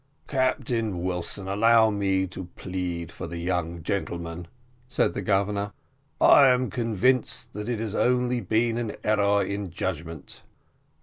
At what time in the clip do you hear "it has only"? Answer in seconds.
7.69-8.39